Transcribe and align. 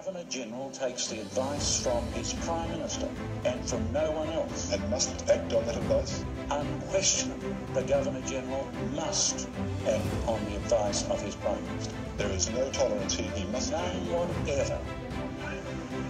Governor 0.00 0.24
General 0.30 0.70
takes 0.70 1.08
the 1.08 1.20
advice 1.20 1.82
from 1.82 2.02
his 2.12 2.32
Prime 2.32 2.70
Minister 2.70 3.06
and 3.44 3.68
from 3.68 3.92
no 3.92 4.10
one 4.12 4.30
else. 4.30 4.72
and 4.72 4.88
must 4.88 5.28
act 5.28 5.52
on 5.52 5.66
that 5.66 5.76
advice. 5.76 6.24
Unquestionably, 6.50 7.54
the 7.74 7.82
Governor 7.82 8.22
General 8.22 8.66
must 8.94 9.46
act 9.86 10.06
on 10.26 10.42
the 10.46 10.56
advice 10.56 11.06
of 11.10 11.20
his 11.20 11.34
Prime 11.34 11.62
Minister. 11.66 11.94
There 12.16 12.30
is 12.30 12.48
no 12.48 12.70
tolerance 12.70 13.14
here. 13.14 13.30
He 13.32 13.44
must. 13.52 13.72
None 13.72 14.10
whatever. 14.10 14.78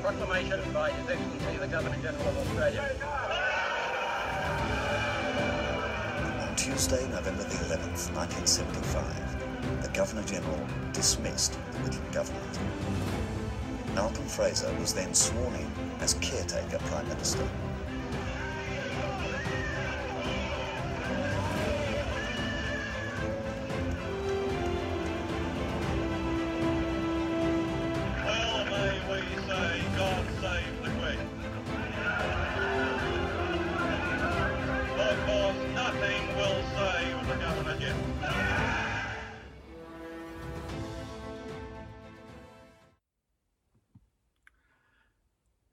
Proclamation 0.03 0.61
by 0.73 0.93
His 0.93 1.11
Excellency 1.11 1.57
the 1.59 1.67
Governor 1.67 1.97
General 2.01 2.29
of 2.29 2.37
Australia. 2.47 2.85
On 6.49 6.55
Tuesday, 6.55 7.09
November 7.09 7.43
the 7.43 7.57
11th, 7.57 8.15
1975, 8.15 9.83
the 9.83 9.89
Governor 9.89 10.23
General 10.23 10.61
dismissed 10.93 11.59
the 11.73 11.79
Whitlam 11.79 12.13
government. 12.13 12.59
Malcolm 14.01 14.25
Fraser 14.29 14.75
was 14.80 14.95
then 14.95 15.12
sworn 15.12 15.55
in 15.56 15.70
as 16.01 16.15
caretaker 16.15 16.79
Prime 16.87 17.06
Minister. 17.09 17.47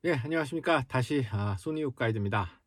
예, 0.07 0.13
안녕하십니까. 0.13 0.85
다시 0.87 1.27
아, 1.31 1.57
소니욱 1.57 1.97
가이드입니다. 1.97 2.61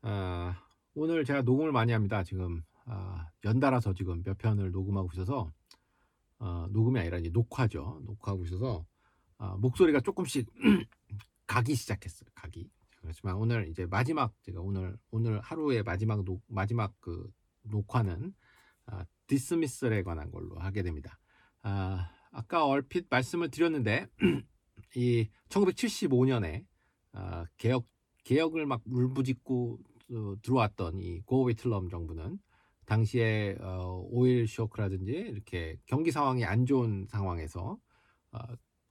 아, 0.00 0.64
오늘 0.94 1.22
제가 1.22 1.42
녹음을 1.42 1.70
많이 1.70 1.92
합니다. 1.92 2.24
지금 2.24 2.62
아, 2.86 3.28
연달아서 3.44 3.92
지금 3.92 4.22
몇 4.22 4.38
편을 4.38 4.70
녹음하고 4.70 5.10
있어서 5.12 5.52
아, 6.38 6.66
녹음이 6.70 6.98
아니라 6.98 7.18
이제 7.18 7.28
녹화죠. 7.28 8.00
녹화하고 8.06 8.46
있어서 8.46 8.86
아, 9.36 9.54
목소리가 9.58 10.00
조금씩 10.00 10.50
가기 11.46 11.74
시작했어요. 11.74 12.30
가기. 12.34 12.70
그렇지만 13.02 13.34
오늘 13.34 13.68
이제 13.68 13.84
마지막 13.84 14.32
제가 14.40 14.62
오늘 14.62 14.96
오늘 15.10 15.40
하루의 15.40 15.82
마지막 15.82 16.24
녹 16.24 16.42
마지막 16.46 16.98
그 17.00 17.30
녹화는 17.64 18.32
아, 18.86 19.04
디스미슬에 19.26 20.02
관한 20.04 20.30
걸로 20.30 20.58
하게 20.58 20.82
됩니다. 20.82 21.18
아, 21.60 22.10
아까 22.32 22.64
얼핏 22.64 23.08
말씀을 23.10 23.50
드렸는데 23.50 24.06
이 24.96 25.28
1975년에 25.48 26.64
아, 27.12 27.44
개혁 27.56 27.86
개혁을 28.24 28.66
막 28.66 28.82
울부짖고 28.86 29.78
어, 30.12 30.34
들어왔던 30.42 31.00
이 31.00 31.20
고어웨이 31.20 31.54
틀럼 31.54 31.88
정부는 31.88 32.38
당시에 32.86 33.56
어, 33.60 34.04
오일 34.10 34.46
쇼크라든지 34.48 35.12
이렇게 35.12 35.76
경기 35.86 36.10
상황이 36.10 36.44
안 36.44 36.66
좋은 36.66 37.06
상황에서 37.08 37.78
어, 38.32 38.38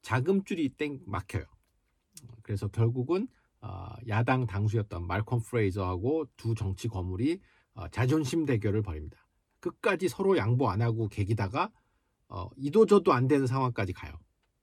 자금줄이 0.02 0.70
땡 0.70 1.00
막혀요. 1.06 1.44
그래서 2.42 2.68
결국은 2.68 3.28
어, 3.62 3.90
야당 4.08 4.48
당수였던 4.48 5.06
말콤 5.06 5.42
프레이저하고 5.42 6.28
두 6.38 6.56
정치 6.56 6.88
거물이 6.88 7.40
어, 7.74 7.88
자존심 7.90 8.46
대결을 8.46 8.82
벌입니다. 8.82 9.18
끝까지 9.60 10.08
서로 10.08 10.38
양보 10.38 10.70
안 10.70 10.82
하고 10.82 11.08
개기다가 11.10 11.70
어, 12.30 12.50
이도저도 12.56 13.12
안 13.12 13.28
되는 13.28 13.48
상황까지 13.48 13.94
가요. 13.94 14.14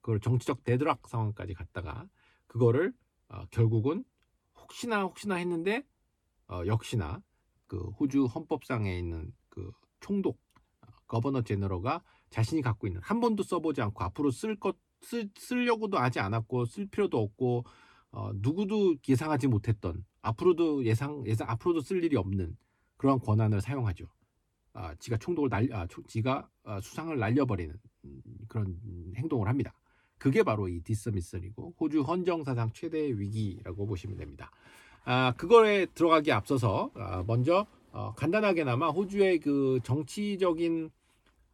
그걸 0.07 0.21
정치적 0.21 0.63
deadlock 0.63 1.09
상황까지 1.09 1.55
갔다가 1.55 2.09
그거를 2.47 2.93
어, 3.29 3.45
결국은 3.51 4.05
혹시나 4.55 5.03
혹시나 5.03 5.35
했는데 5.35 5.85
어, 6.47 6.63
역시나 6.65 7.21
그 7.67 7.79
호주 7.99 8.27
헌법상에 8.27 8.97
있는 8.97 9.35
그 9.49 9.73
총독 9.99 10.39
어, 10.83 10.87
Governor 11.09 11.43
General가 11.43 12.05
자신이 12.31 12.63
갖고 12.63 12.87
있는 12.87 13.01
한 13.03 13.19
번도 13.19 13.43
써보지 13.43 13.83
않고 13.83 14.05
앞으로 14.05 14.31
쓸것 14.31 14.77
쓸, 15.01 15.29
쓰려고도 15.35 15.99
하지 15.99 16.21
않았고 16.21 16.67
쓸 16.67 16.87
필요도 16.87 17.21
없고 17.21 17.65
어, 18.13 18.31
누구도 18.37 18.95
예상하지 19.09 19.49
못했던 19.49 20.05
앞으로도 20.23 20.85
예상 20.85 21.27
예상 21.27 21.51
앞으로도 21.51 21.81
쓸 21.81 22.05
일이 22.05 22.17
없는 22.17 22.57
그러한 22.97 23.19
권한을 23.19 23.61
사용하죠. 23.61 24.07
아, 24.73 24.95
지가 24.95 25.17
총독을 25.17 25.49
날, 25.51 25.69
아, 25.73 25.87
초- 25.89 26.05
지가 26.05 26.49
아, 26.63 26.81
수상을 26.81 27.19
날려버리는 27.19 27.75
음, 28.05 28.23
그런 28.47 28.79
행동을 29.17 29.49
합니다. 29.49 29.75
그게 30.19 30.43
바로 30.43 30.69
이 30.69 30.81
디스미슬이고 30.81 31.75
호주 31.81 32.03
헌정 32.03 32.45
사상 32.45 32.73
최대의 32.73 33.19
위기라고 33.21 33.87
보시면 33.87 34.17
됩니다. 34.17 34.51
아, 35.05 35.33
그거에 35.37 35.87
들어가기 35.87 36.33
앞서서 36.33 36.91
아, 36.95 37.23
먼저 37.27 37.67
어, 37.93 38.15
간단하게나마 38.15 38.91
호주의 38.91 39.39
그 39.41 39.81
정치적인 39.85 40.91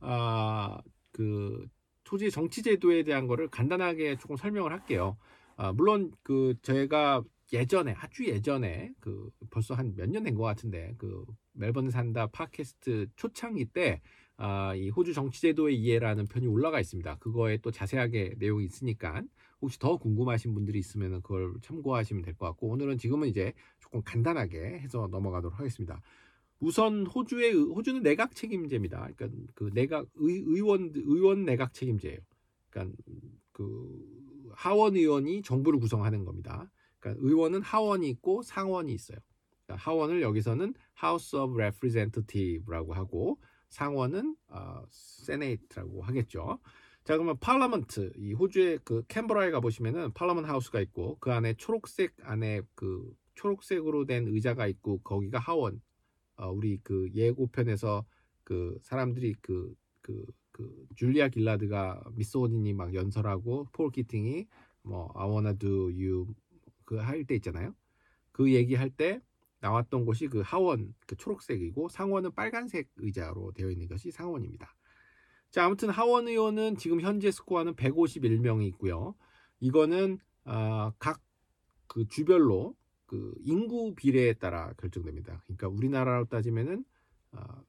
아, 0.01 0.81
그 1.13 1.67
호주의 2.11 2.31
정치 2.31 2.63
제도에 2.63 3.03
대한 3.05 3.27
거를 3.27 3.49
간단하게 3.49 4.17
조금 4.19 4.37
설명을 4.37 4.71
할게요. 4.73 5.17
아, 5.57 5.73
물론 5.73 6.13
그 6.23 6.55
저희가 6.63 7.23
예전에 7.53 7.93
아주 7.99 8.27
예전에 8.27 8.93
그 9.01 9.31
벌써 9.51 9.75
한 9.75 9.95
몇 9.97 10.09
년 10.11 10.25
된 10.25 10.35
것 10.35 10.43
같은데 10.45 10.95
그 10.99 11.25
멜번 11.53 11.91
산다 11.91 12.27
팟캐스트 12.29 13.09
초창기 13.17 13.67
때 13.67 14.01
아, 14.45 14.75
이 14.75 14.89
호주 14.91 15.15
정치제도의 15.15 15.79
이해라는 15.79 16.27
편이 16.27 16.49
올라가 16.49 16.81
있습니다. 16.81 17.17
그거에 17.19 17.59
또 17.59 17.71
자세하게 17.71 18.35
내용이 18.39 18.65
있으니까 18.65 19.23
혹시 19.61 19.79
더 19.79 19.97
궁금하신 19.99 20.53
분들이 20.55 20.81
있으면 20.81 21.23
그걸 21.23 21.55
참고하시면 21.63 22.23
될 22.25 22.35
것 22.35 22.47
같고 22.47 22.69
오늘은 22.69 22.99
지금은 22.99 23.29
이제 23.29 23.53
조금 23.79 24.03
간단하게 24.03 24.81
해서 24.81 25.07
넘어가도록 25.13 25.61
하겠습니다. 25.61 26.01
우선 26.59 27.07
호주의 27.07 27.51
의- 27.53 27.55
호주는 27.73 28.03
내각 28.03 28.35
책임제입니다. 28.35 29.09
그러니까 29.17 29.29
그 29.55 29.71
내각 29.75 30.07
의, 30.17 30.43
의원 30.47 30.91
의원 30.97 31.45
내각 31.45 31.73
책임제예요. 31.73 32.19
그러니까 32.71 32.97
그 33.53 34.05
하원 34.55 34.97
의원이 34.97 35.43
정부를 35.43 35.79
구성하는 35.79 36.25
겁니다. 36.25 36.69
그러니까 36.99 37.25
의원은 37.25 37.63
하원이 37.63 38.09
있고 38.11 38.43
상원이 38.43 38.93
있어요. 38.93 39.19
그러니까 39.67 39.85
하원을 39.89 40.21
여기서는 40.23 40.75
House 41.01 41.39
of 41.39 41.55
Representative라고 41.55 42.95
하고 42.95 43.39
상원은 43.73 44.37
어, 44.49 44.83
Senate라고 44.91 46.03
하겠죠. 46.03 46.59
자 47.05 47.15
그러면 47.15 47.37
Parliament 47.41 48.13
이 48.17 48.33
호주의 48.33 48.79
그 48.85 49.03
캔버라에 49.09 49.51
가 49.51 49.61
보시면은 49.61 50.13
Parliament 50.13 50.47
House가 50.49 50.81
있고 50.81 51.17
그 51.21 51.33
안에 51.33 51.55
초록색 51.55 52.15
안에 52.23 52.63
그 52.75 53.13
초록색으로 53.35 54.07
된 54.07 54.29
의자가 54.29 54.67
있고 54.69 54.99
거기가 55.03 55.39
하원 55.39 55.81
어, 56.37 56.51
우리 56.51 56.79
그 56.83 57.11
예고편에서 57.15 58.05
그 58.45 58.79
사람들이 58.83 59.35
그 59.41 59.75
그 60.03 60.25
그 60.53 60.87
줄리아 60.97 61.29
길라드가 61.29 62.03
미소니니 62.15 62.75
막 62.75 62.95
연설하고 62.95 63.69
폴 63.73 63.91
키팅이 63.91 64.47
뭐 64.83 65.11
I 65.17 65.29
wanna 65.29 65.59
do 65.59 65.87
you 65.91 66.27
그 66.85 66.97
할 67.01 67.25
때 67.25 67.35
있잖아요. 67.37 67.75
그 68.33 68.53
얘기할 68.53 68.91
때 68.91 69.21
나왔던 69.63 70.05
곳이 70.05 70.27
그 70.27 70.41
하원 70.41 70.93
그 71.07 71.17
초록색이고 71.17 71.89
상원은 71.89 72.33
빨간색 72.35 72.91
의자로 72.97 73.53
되어 73.53 73.71
있는 73.71 73.87
것이 73.87 74.11
상원입니다. 74.11 74.75
자 75.51 75.65
아무튼 75.65 75.89
하원 75.89 76.29
의원은 76.29 76.77
지금 76.77 77.01
현재 77.01 77.31
스코어는 77.31 77.77
151명이 77.77 78.67
있고요. 78.69 79.15
이거는 79.61 80.19
아, 80.45 80.93
각그 80.99 82.09
주별로 82.09 82.75
그 83.07 83.35
인구 83.41 83.95
비례에 83.95 84.33
따라 84.35 84.73
결정됩니다. 84.79 85.41
그러니까 85.45 85.69
우리나라로 85.69 86.25
따지면은 86.25 86.85
아, 87.31 87.63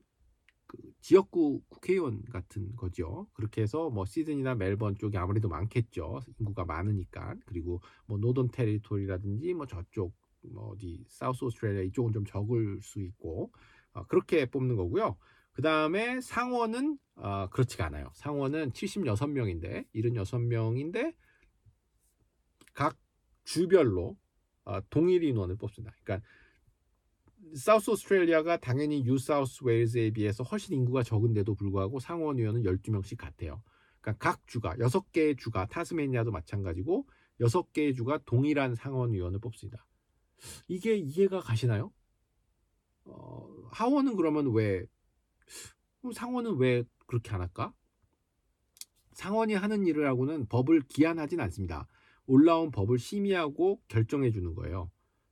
그 0.65 0.77
지역구 0.99 1.61
국회의원 1.69 2.23
같은 2.31 2.75
거죠. 2.75 3.27
그렇게 3.33 3.61
해서 3.61 3.91
뭐 3.91 4.05
시드니나 4.05 4.55
멜번 4.55 4.95
쪽이 4.97 5.15
아무래도 5.17 5.47
많겠죠. 5.47 6.21
인구가 6.39 6.65
많으니까. 6.65 7.35
그리고 7.45 7.81
뭐 8.07 8.17
노던 8.17 8.49
테리토리라든지 8.49 9.53
뭐 9.53 9.67
저쪽 9.67 10.15
뭐 10.51 10.69
어디 10.69 11.03
사우스 11.07 11.43
오스트레일리아 11.45 11.83
이쪽은 11.83 12.13
좀 12.13 12.25
적을 12.25 12.79
수 12.81 13.01
있고 13.01 13.51
어, 13.93 14.05
그렇게 14.07 14.45
뽑는 14.45 14.75
거고요. 14.75 15.17
그 15.51 15.61
다음에 15.61 16.19
상원은 16.21 16.97
어, 17.15 17.47
그렇지가 17.49 17.85
않아요. 17.85 18.09
상원은 18.13 18.71
76명인데 18.71 19.85
76명인데 19.93 21.13
각 22.73 22.97
주별로 23.43 24.17
어, 24.65 24.79
동일 24.89 25.23
인원을 25.23 25.57
뽑습니다. 25.57 25.93
그러니까 26.03 26.25
사우스 27.55 27.91
오스트레일리아가 27.91 28.57
당연히 28.57 29.03
뉴 29.03 29.17
사우스 29.17 29.63
웨일즈에 29.63 30.11
비해서 30.11 30.43
훨씬 30.43 30.75
인구가 30.75 31.03
적은데도 31.03 31.53
불구하고 31.55 31.99
상원 31.99 32.39
의원은 32.39 32.63
12명씩 32.63 33.17
같아요. 33.17 33.61
그러니까 34.01 34.31
각 34.31 34.47
주가 34.47 34.75
6개의 34.75 35.37
주가 35.37 35.65
타스메니아도 35.67 36.31
마찬가지고 36.31 37.05
6개의 37.39 37.95
주가 37.95 38.19
동일한 38.25 38.75
상원 38.75 39.13
의원을 39.13 39.39
뽑습니다. 39.39 39.85
이게 40.67 40.95
이해가 40.95 41.39
가시나요? 41.39 41.91
어, 43.05 43.47
하원은 43.71 44.15
그러면 44.15 44.53
왜 44.53 44.85
상원은 46.13 46.57
왜 46.57 46.83
그렇게 47.07 47.31
안 47.31 47.41
할까? 47.41 47.73
상원이 49.13 49.53
하는 49.53 49.85
일이라고는 49.85 50.47
법을 50.47 50.81
기한하진 50.87 51.39
않습니다. 51.39 51.87
올라온 52.25 52.71
법을 52.71 52.99
심의하고 52.99 53.81
결정해 53.87 54.31
주는 54.31 54.55
거예요. 54.55 54.89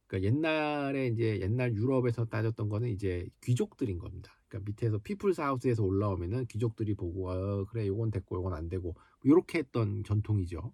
그러니까 0.08 0.28
옛날에 0.28 1.08
이제 1.08 1.40
옛날 1.42 1.74
유럽에서 1.74 2.26
따졌던 2.26 2.70
거는 2.70 2.90
이제 2.90 3.28
귀족들인 3.42 3.98
겁니다. 3.98 4.32
그러니까 4.48 4.70
밑에서 4.70 4.98
피플스 4.98 5.40
하우스에서 5.40 5.84
올라오면은 5.84 6.46
귀족들이 6.48 6.96
보고 6.96 7.30
어, 7.30 7.66
그래 7.66 7.88
요건 7.88 8.12
됐고 8.12 8.36
요건 8.36 8.54
안 8.54 8.68
되고 8.68 8.96
이렇게 9.24 9.60
했던 9.60 10.04
전통이죠. 10.04 10.74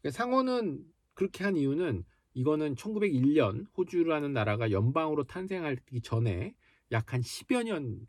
그러니까 0.00 0.16
상원은 0.16 0.84
그렇게 1.14 1.42
한 1.42 1.56
이유는 1.56 2.04
이거는 2.34 2.74
1901년 2.76 3.66
호주라는 3.76 4.32
나라가 4.32 4.70
연방으로 4.70 5.24
탄생하기 5.24 6.00
전에 6.02 6.54
약 6.92 7.12
한 7.12 7.20
10여 7.20 7.64
년 7.64 8.06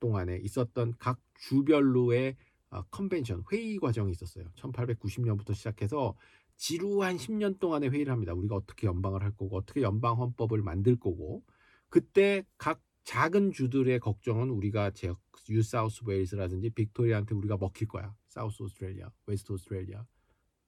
동안에 0.00 0.38
있었던 0.42 0.94
각 0.98 1.20
주별로의 1.40 2.36
어, 2.70 2.82
컨벤션 2.90 3.42
회의 3.52 3.78
과정이 3.78 4.10
있었어요. 4.12 4.46
1890년부터 4.56 5.54
시작해서 5.54 6.14
지루한 6.56 7.16
10년 7.16 7.58
동안의 7.58 7.90
회의를 7.90 8.12
합니다. 8.12 8.34
우리가 8.34 8.56
어떻게 8.56 8.86
연방을 8.86 9.22
할 9.22 9.30
거고 9.32 9.56
어떻게 9.56 9.82
연방 9.82 10.18
헌법을 10.18 10.62
만들 10.62 10.96
거고 10.96 11.42
그때 11.88 12.44
각 12.58 12.80
작은 13.04 13.52
주들의 13.52 13.98
걱정은 14.00 14.50
우리가 14.50 14.90
제 14.92 15.12
뉴 15.50 15.62
사우스 15.62 16.02
웨일스라든지 16.04 16.70
빅토리아한테 16.70 17.34
우리가 17.34 17.56
먹힐 17.56 17.88
거야. 17.88 18.14
사우스 18.28 18.62
오스트레일리아, 18.62 19.10
웨스트 19.26 19.52
오스트레일리아. 19.52 20.04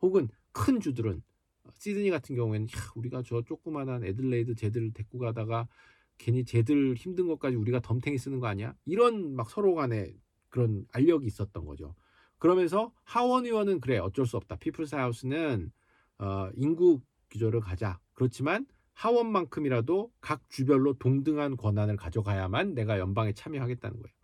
혹은 0.01 0.29
큰 0.53 0.81
주들은 0.81 1.23
시드니 1.75 2.11
같은 2.11 2.37
경우에는 2.37 2.67
야, 2.67 2.71
우리가 2.95 3.23
저 3.25 3.43
조그만한 3.43 4.05
애들레이드 4.05 4.55
쟤들을 4.55 4.93
데리고 4.93 5.19
가다가 5.19 5.69
괜히 6.19 6.45
쟤들 6.45 6.95
힘든 6.95 7.27
것까지 7.29 7.57
우리가 7.57 7.81
덤탱이 7.81 8.19
쓰는 8.19 8.41
거 8.41 8.47
아니야? 8.47 8.75
이런 8.85 9.35
막 9.35 9.51
서로 9.51 9.75
간에 9.75 10.13
그런 10.49 10.87
알력이 10.93 11.27
있었던 11.27 11.65
거죠. 11.65 11.95
그러면서 12.39 12.93
하원 13.05 13.47
의원은 13.47 13.81
그래 13.81 13.99
어쩔 13.99 14.27
수 14.27 14.37
없다. 14.37 14.57
피플스 14.57 14.95
하우스는 14.95 15.73
어, 16.19 16.51
인구 16.55 17.01
규조를 17.31 17.61
가자. 17.61 18.01
그렇지만 18.13 18.67
하원만큼이라도 18.93 20.13
각 20.21 20.49
주별로 20.51 20.95
동등한 20.95 21.57
권한을 21.57 21.97
가져가야만 21.97 22.75
내가 22.75 22.99
연방에 22.99 23.33
참여하겠다는 23.33 24.01
거예요. 24.01 24.15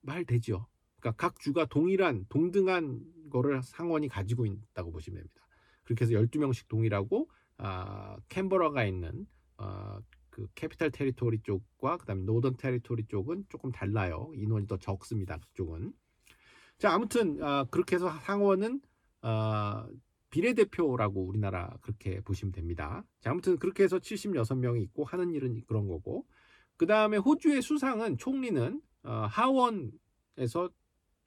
말 0.00 0.24
되죠. 0.24 0.66
그러니까 1.00 1.12
각 1.16 1.40
주가 1.40 1.64
동일한 1.64 2.26
동등한 2.28 3.00
거를 3.30 3.62
상원이 3.62 4.08
가지고 4.08 4.46
있다고 4.46 4.92
보시면 4.92 5.18
됩니다. 5.18 5.43
그렇게 5.84 6.04
해서 6.04 6.14
12명씩 6.14 6.68
동일하고 6.68 7.28
아, 7.58 8.16
캔버라가 8.28 8.84
있는 8.84 9.26
아, 9.56 10.00
그 10.30 10.48
Capital 10.54 10.90
Territory 10.90 11.42
쪽과 11.42 11.98
그다음에 11.98 12.24
노던 12.24 12.56
테리토리 12.56 13.06
쪽은 13.06 13.44
조금 13.48 13.70
달라요. 13.70 14.32
인원이 14.34 14.66
더 14.66 14.76
적습니다. 14.76 15.38
그쪽은. 15.38 15.92
자, 16.78 16.92
아무튼 16.92 17.40
아, 17.42 17.64
그렇게 17.70 17.96
해서 17.96 18.10
상원은 18.10 18.80
아, 19.20 19.86
비례대표라고 20.30 21.24
우리나라 21.24 21.76
그렇게 21.80 22.20
보시면 22.20 22.50
됩니다. 22.50 23.04
자, 23.20 23.30
아무튼 23.30 23.56
그렇게 23.56 23.84
해서 23.84 24.00
76명이 24.00 24.82
있고 24.82 25.04
하는 25.04 25.32
일은 25.32 25.62
그런 25.66 25.86
거고. 25.86 26.26
그 26.76 26.86
다음에 26.86 27.16
호주의 27.16 27.62
수상은 27.62 28.18
총리는 28.18 28.82
어, 29.04 29.10
하원에서 29.30 30.70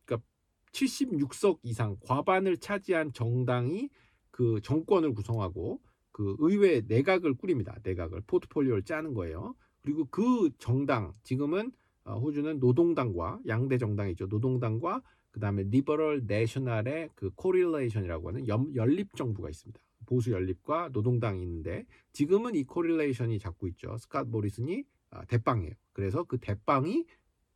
그러니까 0.03 0.27
76석 0.73 1.59
이상 1.63 1.95
과반을 2.01 2.57
차지한 2.57 3.13
정당이 3.13 3.89
그 4.37 4.61
정권을 4.61 5.15
구성하고 5.15 5.81
그 6.11 6.35
의회 6.37 6.81
내각을 6.87 7.33
꾸립니다. 7.33 7.75
내각을 7.81 8.21
포트폴리오를 8.27 8.83
짜는 8.83 9.15
거예요. 9.15 9.55
그리고 9.81 10.05
그 10.11 10.51
정당 10.59 11.11
지금은 11.23 11.71
어, 12.03 12.19
호주는 12.19 12.59
노동당과 12.59 13.39
양대 13.47 13.79
정당이 13.79 14.11
있죠. 14.11 14.27
노동당과 14.27 15.01
그 15.31 15.39
다음에 15.39 15.63
Liberal 15.63 16.25
National의 16.27 17.09
그 17.15 17.31
coalition이라고 17.31 18.27
하는 18.27 18.47
연, 18.47 18.75
연립 18.75 19.15
정부가 19.15 19.49
있습니다. 19.49 19.79
보수 20.05 20.31
연립과 20.31 20.89
노동당이 20.93 21.41
있는데 21.41 21.87
지금은 22.13 22.53
이 22.53 22.63
coalition이 22.63 23.39
잡고 23.39 23.67
있죠. 23.69 23.95
스캇 23.95 24.27
모리슨이 24.27 24.83
아, 25.09 25.25
대빵이에요. 25.25 25.73
그래서 25.93 26.23
그 26.25 26.37
대빵이 26.37 27.07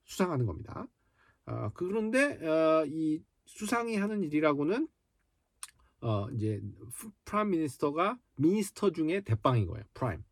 수상하는 0.06 0.48
겁니다. 0.48 0.88
아, 1.45 1.69
그런데 1.75 2.44
어, 2.44 2.86
이 2.88 3.24
수상이 3.45 3.98
하는 3.98 4.24
일이라고는 4.24 4.88
어, 6.01 6.30
이제 6.31 6.62
Prime 7.25 7.51
Minister가 7.51 8.18
minister 8.38 8.92
중에 8.92 9.21
대빵인 9.21 9.68
거예요. 9.68 9.83
Prime. 9.94 10.24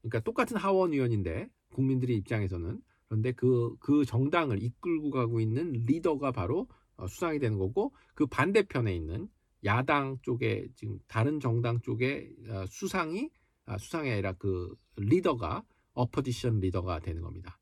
그러니까 0.00 0.20
똑같은 0.20 0.56
하원 0.56 0.92
의원인데 0.92 1.48
국민들의 1.72 2.16
입장에서는 2.16 2.80
그런데 3.08 3.32
그, 3.32 3.76
그 3.80 4.04
정당을 4.04 4.62
이끌고 4.62 5.10
가고 5.10 5.40
있는 5.40 5.72
리더가 5.72 6.32
바로 6.32 6.68
어, 6.96 7.06
수상이 7.06 7.38
되는 7.38 7.58
거고 7.58 7.92
그 8.14 8.26
반대편에 8.26 8.94
있는 8.94 9.28
야당 9.64 10.18
쪽에 10.22 10.68
지금 10.74 10.98
다른 11.06 11.40
정당 11.40 11.80
쪽에 11.80 12.30
어, 12.48 12.64
수상이 12.66 13.30
아, 13.66 13.78
수상이 13.78 14.10
아니라 14.10 14.32
그 14.32 14.74
리더가 14.96 15.64
어퍼디션 15.92 16.60
리더가 16.60 17.00
되는 17.00 17.20
겁니다. 17.22 17.58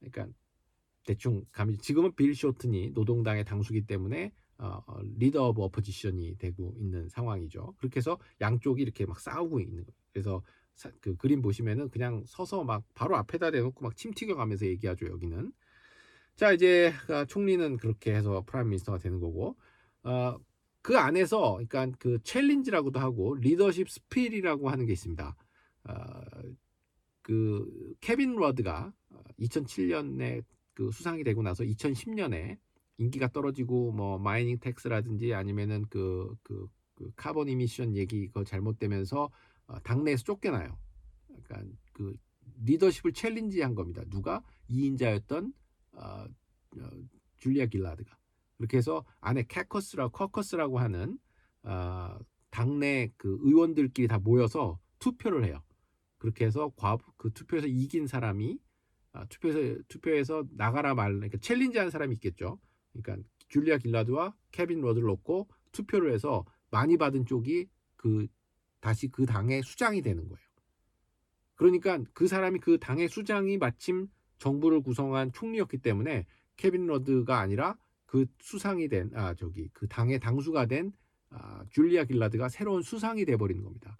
그러니까 0.00 0.36
대충 1.08 1.42
감이 1.52 1.78
지금은 1.78 2.14
빌 2.16 2.34
쇼튼이 2.34 2.90
노동당의 2.90 3.46
당수기 3.46 3.86
때문에 3.86 4.30
어, 4.58 4.82
Leader 5.16 5.48
of 5.48 5.62
Opposition이 5.62 6.36
되고 6.36 6.74
있는 6.76 7.08
상황이죠. 7.08 7.76
그렇게 7.78 7.96
해서 7.96 8.18
양쪽이 8.42 8.82
이렇게 8.82 9.06
막 9.06 9.18
싸우고 9.18 9.58
있는 9.58 9.84
거예요. 9.84 9.96
그래서 10.12 10.42
그 11.00 11.16
그림 11.16 11.40
보시면은 11.40 11.88
그냥 11.88 12.24
서서 12.26 12.62
막 12.62 12.84
바로 12.94 13.16
앞에다 13.16 13.50
대놓고 13.52 13.82
막 13.82 13.96
침 13.96 14.12
튀겨가면서 14.12 14.66
얘기하죠 14.66 15.06
여기는 15.06 15.50
자 16.36 16.52
이제 16.52 16.92
아, 17.08 17.24
총리는 17.24 17.78
그렇게 17.78 18.14
해서 18.14 18.44
Prime 18.46 18.68
Minister가 18.68 18.98
되는 18.98 19.18
거고 19.18 19.56
어, 20.02 20.38
그 20.82 20.98
안에서 20.98 21.54
그러니까 21.54 21.86
그 21.98 22.18
challenge라고도 22.22 23.00
하고 23.00 23.34
leadership 23.36 23.88
spill이라고 23.88 24.68
하는 24.68 24.84
게 24.84 24.92
있습니다 24.92 25.34
어, 25.84 25.94
그 27.22 27.94
케빈 28.02 28.36
러드가 28.36 28.92
2007년에 29.40 30.44
그 30.78 30.92
수상이 30.92 31.24
되고 31.24 31.42
나서 31.42 31.64
2010년에 31.64 32.56
인기가 32.98 33.26
떨어지고 33.26 33.90
뭐 33.90 34.16
mining 34.20 34.60
tax라든지 34.60 35.34
아니면은 35.34 35.84
그, 35.90 36.36
그, 36.44 36.68
그 36.94 37.10
carbon 37.16 37.48
emission 37.48 37.96
얘기 37.96 38.28
그 38.28 38.44
잘못되면서 38.44 39.28
어, 39.66 39.80
당내에서 39.80 40.22
쫓겨나요. 40.22 40.78
그러니까 41.26 41.76
그 41.92 42.16
리더십을 42.62 43.12
challenge한 43.12 43.74
겁니다. 43.74 44.04
누가 44.08 44.40
2인자였던 44.70 45.52
어, 45.94 46.00
어, 46.00 46.90
줄리아 47.38 47.66
길라드가 47.66 48.16
그렇게 48.56 48.76
해서 48.76 49.04
안에 49.20 49.46
caucus라고 49.48 50.12
caucus라고 50.12 50.78
하는 50.78 51.18
어, 51.64 52.16
당내 52.50 53.10
그 53.16 53.36
의원들끼리 53.40 54.06
다 54.06 54.20
모여서 54.20 54.78
투표를 55.00 55.44
해요. 55.44 55.60
그렇게 56.18 56.44
해서 56.44 56.68
과, 56.76 56.98
그 57.16 57.32
투표에서 57.32 57.66
이긴 57.66 58.06
사람이 58.06 58.60
아, 58.60 58.67
투표에서 59.28 59.82
투표에서 59.88 60.44
나가라 60.50 60.94
말 60.94 61.14
그러니까 61.14 61.38
challenge한 61.38 61.90
사람이 61.90 62.14
있겠죠. 62.16 62.58
그러니까 62.92 63.28
줄리아 63.48 63.78
길라드와 63.78 64.34
케빈 64.52 64.80
러드를 64.80 65.06
놓고 65.06 65.48
투표를 65.72 66.12
해서 66.12 66.44
많이 66.70 66.96
받은 66.96 67.26
쪽이 67.26 67.68
그 67.96 68.26
다시 68.80 69.08
그 69.08 69.26
당의 69.26 69.62
수장이 69.62 70.02
되는 70.02 70.28
거예요. 70.28 70.48
그러니까 71.54 71.98
그 72.12 72.28
사람이 72.28 72.60
그 72.60 72.78
당의 72.78 73.08
수장이 73.08 73.58
마침 73.58 74.08
정부를 74.38 74.82
구성한 74.82 75.32
총리였기 75.32 75.78
때문에 75.78 76.26
케빈 76.56 76.86
러드가 76.86 77.40
아니라 77.40 77.76
그 78.06 78.26
수상이 78.38 78.88
된 78.88 79.10
아 79.14 79.34
저기 79.34 79.68
그 79.72 79.88
당의 79.88 80.20
당수가 80.20 80.66
된 80.66 80.92
아, 81.30 81.64
줄리아 81.70 82.04
길라드가 82.04 82.48
새로운 82.48 82.82
수상이 82.82 83.24
돼 83.24 83.36
버리는 83.36 83.62
겁니다. 83.62 83.98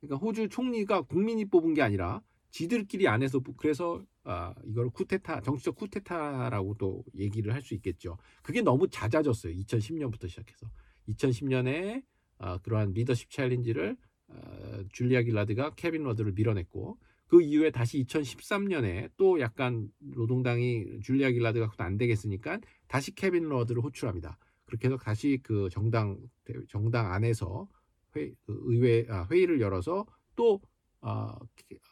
그러니까 0.00 0.16
호주 0.16 0.48
총리가 0.48 1.02
국민이 1.02 1.44
뽑은 1.44 1.74
게 1.74 1.82
아니라 1.82 2.20
지들끼리 2.54 3.08
안에서 3.08 3.40
그래서 3.56 4.00
아, 4.22 4.54
이걸 4.64 4.88
쿠데타 4.88 5.40
정치적 5.40 5.74
쿠데타라고 5.74 6.76
또 6.78 7.04
얘기를 7.16 7.52
할 7.52 7.60
수 7.60 7.74
있겠죠. 7.74 8.16
그게 8.42 8.62
너무 8.62 8.88
잦아졌어요. 8.88 9.52
2010년부터 9.54 10.28
시작해서 10.28 10.70
2010년에 11.08 12.04
아, 12.38 12.58
그러한 12.58 12.92
leadership 12.92 13.28
challenge를 13.30 13.96
어, 14.28 14.84
줄리아 14.92 15.22
길라드가 15.22 15.74
케빈 15.74 16.04
러드를 16.04 16.30
밀어냈고 16.32 16.96
그 17.26 17.42
이후에 17.42 17.72
다시 17.72 18.04
2013년에 18.04 19.10
또 19.16 19.40
약간 19.40 19.88
노동당이 19.98 21.00
줄리아 21.02 21.30
길라드가 21.32 21.72
안 21.78 21.96
되겠으니까 21.96 22.60
다시 22.86 23.12
케빈 23.16 23.48
러드를 23.48 23.82
호출합니다. 23.82 24.38
그렇게 24.64 24.86
해서 24.86 24.96
다시 24.96 25.40
그 25.42 25.68
정당 25.72 26.20
정당 26.68 27.10
안에서 27.10 27.66
회, 28.14 28.30
그 28.46 28.60
의회 28.66 29.06
아, 29.08 29.26
회의를 29.28 29.60
열어서 29.60 30.06
또 30.36 30.60
아, 31.06 31.38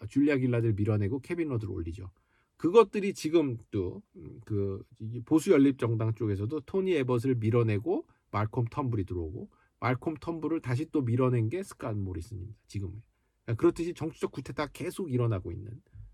줄리아 0.08 0.36
길라드를 0.36 0.74
밀어내고 0.74 1.20
케빈 1.20 1.48
러드를 1.48 1.72
올리죠. 1.72 2.10
그것들이 2.56 3.12
지금 3.12 3.58
또그 3.70 4.82
음, 5.00 5.22
보수 5.26 5.50
연립 5.52 5.78
정당 5.78 6.14
쪽에서도 6.14 6.60
토니 6.60 6.94
애벗을 6.94 7.34
밀어내고 7.36 8.06
말콤 8.30 8.66
턴불이 8.66 9.06
들어오고 9.06 9.50
말콤 9.80 10.14
턴불을 10.14 10.62
다시 10.62 10.86
또 10.92 11.02
밀어낸 11.02 11.48
게 11.50 11.60
스캇 11.60 11.94
모리슨입니다. 11.96 12.58
지금은. 12.68 13.02
그러니까 13.44 13.60
그렇듯이 13.60 13.94
정치적 13.94 14.32
쿠데타가 14.32 14.68
계속 14.72 15.12
일어나고 15.12 15.52
있는 15.52 15.72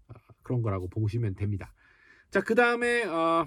어, 0.09 0.15
그런 0.43 0.63
거라고 0.63 0.89
보시면 0.89 1.35
됩니다. 1.35 1.73
자, 2.31 2.41
그 2.41 2.55
다음에 2.55 3.05
어, 3.05 3.47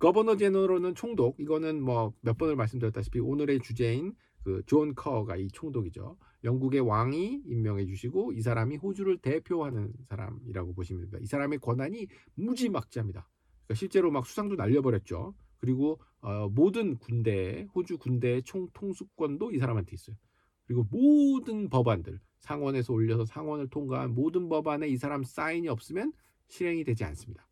Governor 0.00 0.36
General은 0.36 0.94
총독. 0.94 1.38
이거는 1.38 1.80
뭐 1.82 2.14
몇 2.22 2.38
번을 2.38 2.56
말씀드렸다시피 2.56 3.20
오늘의 3.20 3.60
주제인 3.60 4.14
그 4.42 4.62
존 4.66 4.94
커가 4.94 5.36
이 5.36 5.48
총독이죠. 5.48 6.16
영국의 6.44 6.80
왕이 6.80 7.42
임명해 7.46 7.86
주시고 7.86 8.32
이 8.32 8.40
사람이 8.40 8.76
호주를 8.76 9.18
대표하는 9.18 9.92
사람이라고 10.08 10.74
보시면 10.74 11.02
됩니다. 11.02 11.18
이 11.20 11.26
사람의 11.26 11.58
권한이 11.58 12.06
무지막지합니다. 12.34 13.28
그러니까 13.66 13.74
실제로 13.74 14.10
막 14.10 14.26
수상도 14.26 14.56
날려버렸죠. 14.56 15.34
그리고 15.58 16.00
어, 16.22 16.48
모든 16.48 16.96
군대, 16.96 17.66
호주 17.74 17.98
군대의 17.98 18.42
총 18.42 18.68
통수권도 18.72 19.52
이 19.52 19.58
사람한테 19.58 19.92
있어요. 19.94 20.16
그리고 20.64 20.86
모든 20.90 21.68
법안들, 21.68 22.20
상원에서 22.38 22.92
올려서 22.92 23.26
상원을 23.26 23.68
통과한 23.68 24.14
모든 24.14 24.48
법안에 24.48 24.88
이 24.88 24.96
사람 24.96 25.22
사인이 25.22 25.68
없으면 25.68 26.12
실행이 26.48 26.84
되지 26.84 27.04
않습니다. 27.04 27.46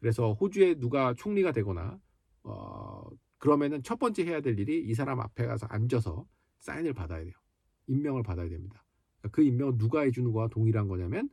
그래서 0.00 0.32
호주에 0.34 0.74
누가 0.74 1.14
총리가 1.14 1.52
되거나 1.52 1.98
어, 2.42 3.02
그러면은 3.38 3.82
첫 3.82 3.98
번째 3.98 4.24
해야 4.24 4.40
될 4.40 4.58
일이 4.58 4.80
이 4.84 4.94
사람 4.94 5.20
앞에 5.20 5.46
가서 5.46 5.66
앉아서 5.66 6.26
사인을 6.60 6.92
받아야 6.92 7.22
돼요. 7.24 7.34
임명을 7.86 8.22
받아야 8.22 8.48
됩니다. 8.48 8.84
그러니까 9.20 9.34
그 9.36 9.42
임명은 9.42 9.78
누가 9.78 10.02
해주는 10.02 10.30
거와 10.32 10.48
동일한 10.48 10.88
거냐면 10.88 11.30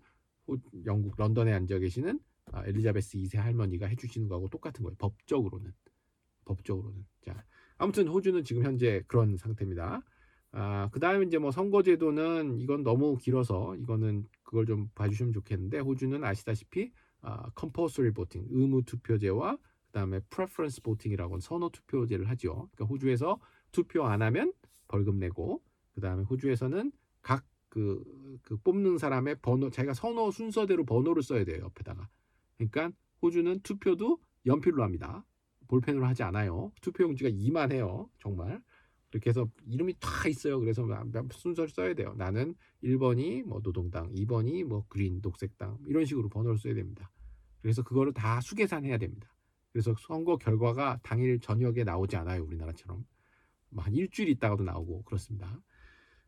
호- 0.48 0.58
영국 0.86 1.16
런던에 1.18 1.52
앉아 1.54 1.80
계시는 1.80 2.20
아, 2.52 2.64
엘리자베스 2.66 3.18
2세 3.18 3.38
할머니가 3.38 3.88
해주시는 3.88 4.28
거하고 4.28 4.48
똑같은 4.50 4.84
거예요. 4.84 4.96
법적으로는 4.98 5.74
법적으로는 6.46 7.06
자 7.26 7.44
아무튼 7.78 8.08
호주는 8.08 8.44
지금 8.44 8.64
현재 8.64 9.04
그런 9.08 9.36
상태입니다. 9.36 10.02
아, 10.52 10.90
그 10.92 11.00
다음에 11.00 11.26
이제 11.26 11.38
뭐 11.38 11.52
선거제도는 11.52 12.60
이건 12.60 12.84
너무 12.84 13.18
길어서 13.18 13.76
이거는 13.76 14.28
그걸 14.44 14.66
좀 14.66 14.90
봐주시면 14.96 15.34
좋겠는데 15.34 15.80
호주는 15.80 16.24
아시다시피 16.24 16.92
아, 17.22 17.50
compulsory 17.60 18.14
voting 18.14 18.48
의무 18.54 18.84
투표제와 18.84 19.58
그다음에 19.96 20.20
preference 20.30 20.82
voting이라고 20.84 21.40
선호 21.40 21.70
투표제를 21.70 22.30
하죠. 22.32 22.70
그러니까 22.75 22.86
호주에서 22.86 23.40
투표 23.72 24.06
안 24.06 24.22
하면 24.22 24.52
벌금 24.90 25.18
내고 25.20 25.64
그다음에 25.94 26.24
호주에서는 26.24 26.92
각 27.22 27.46
그, 27.70 28.04
그 28.42 28.58
뽑는 28.58 28.98
사람의 28.98 29.38
번호 29.42 29.70
자기가 29.70 29.94
선호 29.94 30.32
순서대로 30.32 30.86
번호를 30.86 31.24
써야 31.24 31.46
돼요 31.46 31.64
옆에다가. 31.64 32.10
그러니까 32.58 32.92
호주는 33.22 33.62
투표도 33.62 34.20
연필로 34.46 34.84
합니다. 34.84 35.25
볼펜으로 35.68 36.06
하지 36.06 36.24
않아요. 36.24 36.72
투표용지가 36.82 37.30
이만해요. 37.32 38.10
정말. 38.20 38.62
이렇게 39.12 39.30
해서 39.30 39.50
이름이 39.66 39.96
다 40.00 40.28
있어요. 40.28 40.60
그래서 40.60 40.84
몇 40.84 41.32
순서를 41.32 41.70
써야 41.70 41.94
돼요. 41.94 42.14
나는 42.18 42.54
1번이 42.84 43.44
뭐 43.44 43.62
노동당, 43.62 44.12
2번이 44.12 44.66
뭐 44.66 44.86
Green 44.90 45.20
녹색당 45.22 45.80
이런 45.88 46.04
식으로 46.04 46.28
번호를 46.28 46.58
써야 46.58 46.74
됩니다. 46.74 47.12
그래서 47.62 47.82
그거를 47.82 48.14
다 48.14 48.42
수계산해야 48.42 48.98
됩니다. 48.98 49.35
그래서 49.75 49.94
선거 50.00 50.38
결과가 50.38 51.01
당일 51.03 51.38
저녁에 51.41 51.84
나오지 51.84 52.15
않아요. 52.15 52.46
우리나라처럼. 52.46 53.05
뭐한 53.72 53.94
일주일 53.94 54.29
있다가도 54.29 54.63
나오고 54.63 55.03
그렇습니다. 55.03 55.60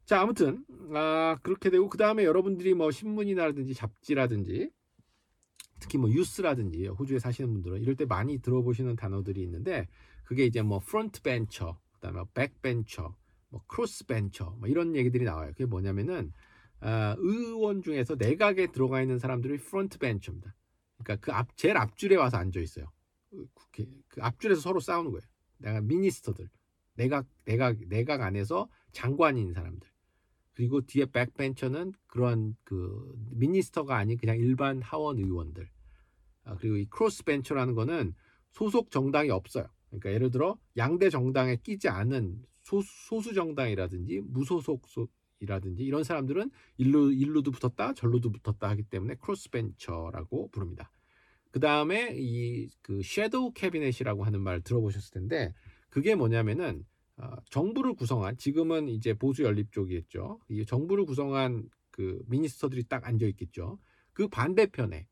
자, 0.04 0.20
아무튼 0.20 0.66
아, 0.94 1.38
그렇게 1.42 1.70
되고 1.70 1.88
그 1.88 1.98
다음에 1.98 2.26
여러분들이 2.26 2.74
뭐 2.74 2.92
신문이라든지 2.92 3.74
잡지라든지 3.74 4.70
특히 5.80 5.98
뭐 5.98 6.10
뉴스라든지 6.10 6.88
호주에 6.88 7.20
사시는 7.20 7.54
분들은 7.54 7.82
이럴 7.82 7.96
때 7.96 8.04
많이 8.04 8.38
들어보시는 8.40 8.98
단어들이 8.98 9.42
있는데 9.44 9.88
그게 10.26 10.44
이제 10.46 10.62
뭐 10.62 10.80
front 10.80 11.22
bencher, 11.22 11.80
그다음에 11.94 12.24
back 12.34 12.62
bencher, 12.62 13.16
뭐 13.48 13.62
cross 13.68 14.08
bencher 14.08 14.58
뭐 14.60 14.68
이런 14.68 14.94
얘기들이 14.94 15.24
나와요. 15.24 15.52
그게 15.52 15.66
뭐냐면은 15.66 16.34
아, 16.82 17.16
의원 17.18 17.82
중에서 17.82 18.16
내각에 18.16 18.74
들어가 18.74 19.02
있는 19.02 19.20
사람들이 19.20 19.58
front 19.60 20.00
bencher입니다. 20.00 20.54
그러니까 20.98 21.26
그 21.26 21.32
앞 21.32 21.56
제일 21.56 21.78
앞줄에 21.78 22.18
와서 22.18 22.36
앉아 22.36 22.60
있어요. 22.60 22.92
국회 23.54 23.86
그 24.08 24.22
앞줄에서 24.22 24.62
서로 24.62 24.80
싸우는 24.80 25.12
거예요. 25.12 25.22
내각 25.58 25.82
minister들, 25.82 26.50
내각 26.96 27.26
내각 27.46 27.78
내각 27.88 28.22
안에서 28.22 28.70
장관인 28.92 29.54
사람들. 29.54 29.90
그리고 30.54 30.82
뒤에 30.82 31.06
back 31.06 31.29
bencher는 31.29 31.94
그런 32.08 32.56
그 32.64 33.14
minister가 33.32 33.96
아닌 33.96 34.18
그냥 34.18 34.38
일반 34.38 34.82
하원 34.82 35.20
의원들. 35.20 35.70
아, 36.46 36.56
그리고 36.56 36.78
이 36.78 36.86
cross 36.86 37.26
bencher라는 37.26 37.76
거는 37.76 38.16
소속 38.50 38.90
정당이 38.90 39.30
없어요. 39.30 39.68
그러니까 39.90 40.12
예를 40.14 40.32
들어 40.32 40.58
양대 40.76 41.10
정당에 41.10 41.58
끼지 41.58 41.90
않은 41.90 42.44
소, 42.64 42.82
소수 42.82 43.34
정당이라든지 43.34 44.22
무소속이라든지 44.26 45.84
이런 45.84 46.04
사람들은 46.04 46.50
일루 46.78 47.14
일루도 47.14 47.52
붙었다 47.52 47.94
절루도 47.94 48.32
붙었다 48.32 48.68
하기 48.70 48.84
때문에 48.84 49.16
cross 49.16 49.50
bencher라고 49.52 50.50
부릅니다. 50.50 50.92
그 51.52 51.60
다음에 51.60 52.14
이 52.16 52.68
그 52.82 53.02
shadow 53.04 53.52
cabinet이라고 53.54 54.24
하는 54.24 54.42
말 54.42 54.62
들어보셨을 54.62 55.12
텐데 55.12 55.54
그게 55.90 56.16
뭐냐면은 56.16 56.86
어, 57.18 57.36
정부를 57.50 57.96
구성한 57.96 58.38
지금은 58.38 58.88
이제 58.88 59.14
보수 59.14 59.44
연립 59.44 59.72
쪽이겠죠. 59.74 60.40
이 60.50 60.66
정부를 60.66 61.06
구성한 61.06 61.68
그 61.92 62.24
minister들이 62.28 62.84
딱 62.88 63.06
앉아 63.06 63.26
있겠죠. 63.28 63.80
그 64.14 64.28
반대편에 64.28 65.08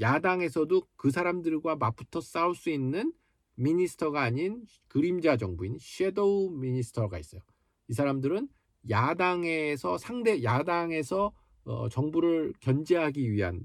야당에서도 0.00 0.82
그 0.96 1.10
사람들과 1.10 1.76
맞붙어 1.76 2.20
싸울 2.20 2.54
수 2.54 2.70
있는 2.70 3.12
minister가 3.54 4.20
아닌 4.20 4.64
그림자 4.88 5.36
정부인 5.36 5.78
shadow 5.80 6.50
minister가 6.58 7.18
있어요. 7.18 7.40
이 7.88 7.94
사람들은 7.94 8.48
야당에서 8.90 9.96
상대 9.96 10.42
야당에서 10.42 11.32
어, 11.64 11.88
정부를 11.88 12.52
견제하기 12.60 13.32
위한 13.32 13.62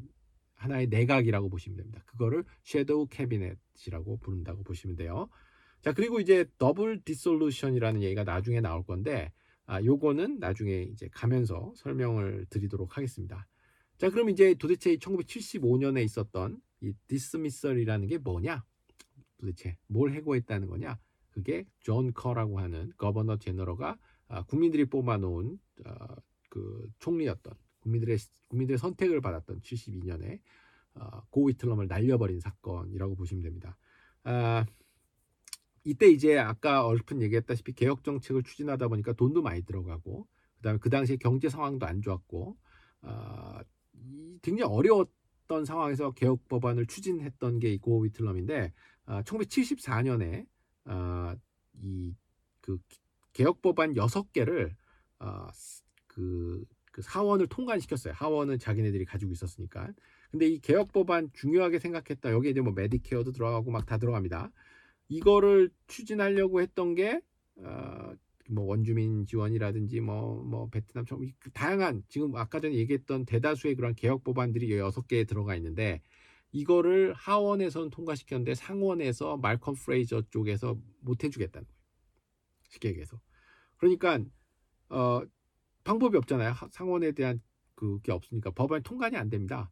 하나의 0.60 0.88
내각이라고 0.88 1.50
보시면 1.50 1.78
됩니다. 1.78 2.04
그거를 2.06 2.44
shadow 2.64 3.08
cabinet이라고 3.08 4.18
부른다고 4.18 4.64
보시면 4.64 4.98
돼요. 4.98 5.30
자, 5.82 5.94
그리고 5.94 6.20
이제 6.20 6.46
double 6.58 7.02
dissolution이라는 7.04 8.04
얘기가 8.04 8.26
나중에 8.26 8.60
나올 8.60 8.84
건데 8.84 9.32
아, 9.66 9.82
요거는 9.82 10.40
나중에 10.40 10.82
이제 10.92 11.08
가면서 11.12 11.74
설명을 11.78 12.46
드리도록 12.50 12.98
하겠습니다. 12.98 13.48
자, 13.98 14.10
그럼 14.10 14.30
이제 14.30 14.54
도대체 14.56 14.96
1975년에 14.98 16.04
있었던 16.04 16.60
이 16.82 16.94
Dismissal이라는 17.08 18.08
게 18.08 18.18
뭐냐? 18.18 18.64
도대체 19.38 19.78
뭘 19.88 20.12
해고했다는 20.12 20.68
거냐? 20.68 21.00
그게 21.30 21.66
존 21.80 22.14
커라고 22.14 22.60
하는 22.60 22.92
Governor 22.98 23.38
General가 23.38 23.98
아, 24.28 24.44
국민들이 24.44 24.86
뽑아놓은 24.86 25.58
어, 25.86 26.16
그 26.50 26.90
총리였던 27.00 27.54
국민들의 27.90 28.18
국민들의 28.48 28.78
선택을 28.78 29.22
받았던 29.22 29.62
72년에 29.62 30.40
어, 30.96 31.22
고 31.30 31.38
위틀럼을 31.38 31.88
날려버린 31.88 32.40
사건이라고 32.40 33.16
보시면 33.16 33.44
됩니다. 33.44 33.78
아, 34.24 34.66
이때 35.84 36.08
이제 36.10 36.38
아까 36.38 36.86
얼핏 36.86 37.22
얘기했다시피 37.22 37.74
개혁 37.74 38.04
정책을 38.04 38.44
추진하다 38.44 38.88
보니까 38.90 39.14
돈도 39.14 39.42
많이 39.42 39.64
들어가고 39.64 40.28
그다음에 40.58 40.80
그 40.80 40.90
당시에 40.90 41.18
경제 41.18 41.50
상황도 41.50 41.86
안 41.86 42.02
좋았고 42.02 42.58
아, 43.02 43.64
이 43.94 44.40
굉장히 44.42 44.72
어려웠던 44.72 45.66
상황에서 45.66 46.12
개혁 46.12 46.48
법안을 46.48 46.86
추진했던 46.86 47.60
게 47.60 47.74
이 47.74 47.78
고 47.80 48.02
위틀럼인데 48.02 48.74
아, 49.06 49.24
1974년에 49.24 50.46
아, 50.86 51.36
이그 51.82 52.78
개혁 53.34 53.62
법안 53.62 53.94
6개를 53.94 54.76
아, 55.20 55.50
그, 56.08 56.66
그 56.92 57.02
하원을 57.06 57.48
통과시켰어요. 57.48 58.14
하원은 58.16 58.60
자기네들이 58.60 59.06
가지고 59.06 59.32
있었으니까. 59.34 59.90
근데 60.32 60.48
이 60.48 60.60
개혁 60.60 60.92
법안 60.92 61.30
중요하게 61.34 61.80
생각했다. 61.80 62.32
여기에 62.32 62.52
이제 62.52 62.62
뭐 62.62 62.74
메디케어도 62.74 63.32
들어가고 63.32 63.72
막 63.72 63.86
다 63.86 63.98
들어갑니다. 63.98 64.52
이거를 65.10 65.72
추진하려고 65.88 66.62
했던 66.62 66.96
게, 66.96 67.22
어, 67.58 68.14
뭐 68.50 68.66
원주민 68.66 69.26
지원이라든지 69.28 70.00
뭐, 70.02 70.44
뭐 70.44 70.70
베트남처럼 70.70 71.24
이 71.26 71.34
다양한 71.54 72.04
지금 72.10 72.36
아까 72.36 72.60
전에 72.60 72.76
얘기했던 72.76 73.26
대다수의 73.26 73.76
그런 73.76 73.96
개혁 73.96 74.24
법안들이 74.24 74.72
여섯 74.78 75.08
개에 75.08 75.24
들어가 75.24 75.56
있는데 75.56 76.02
이거를 76.52 77.14
하원에서는 77.14 77.90
통과시켰는데 77.92 78.56
상원에서 78.56 79.38
말컴 79.38 79.76
프레이저 79.76 80.24
쪽에서 80.32 80.78
못 81.02 81.24
해주겠다는 81.24 81.68
거예요. 81.68 81.80
쉽게 82.70 82.90
얘기해서. 82.90 83.20
그러니까 83.78 84.20
어, 84.90 85.22
방법이 85.84 86.18
없잖아요. 86.18 86.52
하- 86.52 86.68
상원에 86.72 87.12
대한 87.12 87.42
그게 87.76 88.12
없으니까 88.12 88.52
법안이 88.52 88.84
통과이 88.84 89.16
안 89.16 89.30
됩니다. 89.30 89.70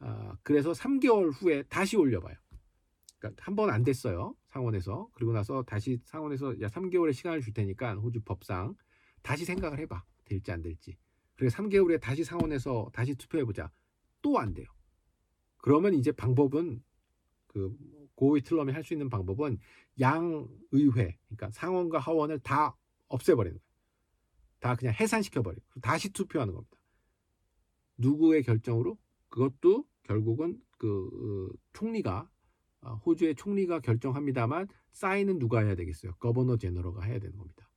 아, 0.00 0.36
그래서 0.42 0.72
3개월 0.72 1.32
후에 1.32 1.62
다시 1.64 1.96
올려봐요. 1.96 2.36
그러니까 3.18 3.42
한 3.44 3.56
번 3.56 3.70
안 3.70 3.82
됐어요. 3.82 4.34
상원에서. 4.46 5.08
그리고 5.14 5.32
나서 5.32 5.62
다시 5.64 6.00
상원에서 6.04 6.60
야 6.60 6.68
3개월의 6.68 7.12
시간을 7.12 7.40
줄 7.40 7.52
테니까 7.52 7.94
호주 7.96 8.20
법상 8.20 8.74
다시 9.22 9.44
생각을 9.44 9.78
해봐. 9.80 10.04
될지 10.24 10.52
안 10.52 10.62
될지. 10.62 10.96
그래서 11.34 11.56
3개월 11.56 11.88
후에 11.88 11.98
다시 11.98 12.22
상원에서 12.22 12.90
다시 12.92 13.14
투표해보자. 13.16 13.70
또 14.22 14.38
안 14.38 14.54
돼요. 14.54 14.66
그러면 15.58 15.94
이제 15.94 16.12
방법은 16.12 16.82
그 17.48 17.76
고위 18.14 18.40
틀럼이 18.42 18.72
할 18.72 18.84
수 18.84 18.94
있는 18.94 19.08
방법은 19.08 19.58
양 20.00 20.46
의회, 20.70 21.16
그러니까 21.26 21.50
상원과 21.50 21.98
하원을 21.98 22.38
다 22.40 22.76
없애버리는 23.08 23.56
거예요. 23.58 23.67
다 24.60 24.74
그냥 24.74 24.94
해산시켜버리고 24.94 25.64
다시 25.80 26.12
투표하는 26.12 26.54
겁니다. 26.54 26.76
누구의 27.96 28.42
결정으로? 28.42 28.98
그것도 29.28 29.84
결국은 30.04 30.60
그 30.78 31.50
어, 31.52 31.58
총리가 31.72 32.28
어, 32.80 32.94
호주의 33.04 33.34
총리가 33.34 33.80
결정합니다만 33.80 34.68
사인은 34.92 35.38
누가 35.38 35.60
해야 35.60 35.74
되겠어요? 35.74 36.12
Governor 36.18 36.56
General가 36.56 37.02
해야 37.02 37.18
되는 37.18 37.36
겁니다. 37.36 37.68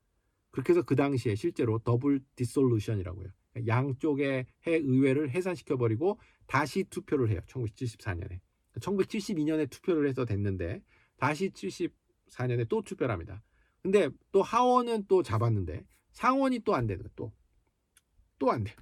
그렇게 0.52 0.74
해서 0.74 0.82
그 0.84 0.96
당시에 0.96 1.36
실제로 1.36 1.80
double 1.80 2.22
dissolution이라고요. 2.36 3.30
양쪽의 3.68 4.46
해 4.68 4.76
의회를 4.76 5.32
해산시켜 5.32 5.78
버리고 5.78 6.20
다시 6.46 6.84
투표를 6.86 7.30
해요. 7.30 7.42
1974년에. 7.48 8.40
1972년에 8.80 9.70
투표를 9.70 10.08
해서 10.08 10.26
됐는데 10.26 10.82
다시 11.18 11.50
74년에 11.50 12.68
또 12.70 12.82
투표를 12.82 13.12
합니다. 13.12 13.44
근데 13.82 14.10
또 14.32 14.42
하원은 14.42 15.06
또 15.08 15.24
잡았는데 15.24 15.86
상원이 16.14 16.60
또 16.60 16.74
안 16.76 16.88
되는 16.88 17.04
거예요. 17.04 17.12
또. 17.16 17.32
또 18.40 18.52
안 18.52 18.64
돼요. 18.64 18.76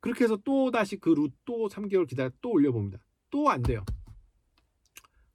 그렇게 0.00 0.24
해서 0.24 0.36
또 0.44 0.70
다시 0.70 0.96
그 0.96 1.10
루 1.14 1.28
또 1.44 1.68
3개월 1.68 2.06
기다려 2.08 2.30
또 2.40 2.50
올려봅니다. 2.50 2.98
또 3.30 3.48
안 3.50 3.62
돼요. 3.62 3.84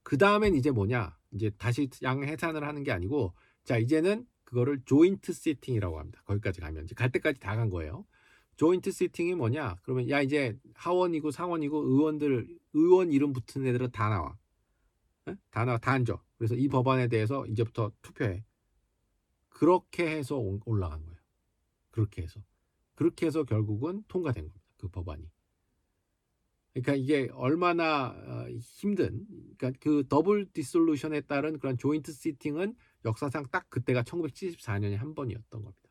그 0.04 0.18
다음엔 0.18 0.56
이제 0.56 0.72
뭐냐? 0.72 1.18
이제 1.32 1.50
다시 1.58 1.90
양 2.04 2.24
해산을 2.24 2.64
하는 2.66 2.84
게 2.84 2.92
아니고 2.92 3.34
자 3.64 3.78
이제는 3.78 4.26
그거를 4.44 4.82
조인트 4.86 5.32
시팅이라고 5.34 6.00
합니다. 6.00 6.22
거기까지 6.26 6.60
가면 6.60 6.84
이제 6.86 6.96
갈 6.96 7.12
때까지 7.12 7.40
다 7.40 7.56
간 7.56 7.70
거예요. 7.70 8.06
조인트 8.58 8.92
시팅이 8.92 9.36
뭐냐? 9.36 9.78
그러면 9.84 10.10
야 10.10 10.22
이제 10.22 10.58
하원이고 10.76 11.32
상원이고 11.32 11.78
의원들 11.84 12.48
의원 12.74 13.12
이름 13.12 13.32
붙은 13.34 13.66
애들은 13.66 13.92
다 13.92 14.10
나와. 14.10 14.38
에? 15.28 15.36
다 15.52 15.66
나와 15.66 15.78
다 15.78 15.92
앉아. 15.94 16.22
그래서 16.38 16.56
이 16.56 16.68
법안에 16.68 17.08
대해서 17.08 17.46
이제부터 17.48 17.92
투표해. 18.02 18.44
그렇게 19.50 20.08
해서 20.10 20.38
올- 20.38 20.60
올라간 20.66 21.02
거예요. 21.06 21.11
그렇게 21.91 22.21
해서 22.21 22.41
그렇게 22.95 23.25
해서 23.25 23.43
결국은 23.43 24.03
통과된 24.07 24.43
겁니다. 24.43 24.62
그 24.77 24.88
법안이. 24.88 25.29
그러니까 26.74 26.95
이게 26.95 27.29
얼마나 27.33 28.07
어, 28.07 28.50
힘든 28.50 29.25
그러니까 29.57 29.77
그 29.81 30.07
더블 30.07 30.50
디솔루션에 30.51 31.21
따른 31.21 31.60
그런 31.60 31.77
조인트 31.77 32.13
시팅은 32.13 32.75
역사상 33.03 33.48
딱 33.51 33.69
그때가 33.69 34.03
1974년에 34.03 34.95
한 34.95 35.13
번이었던 35.13 35.62
겁니다. 35.62 35.89